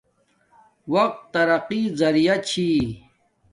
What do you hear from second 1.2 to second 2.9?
ترقی زیعہ چھی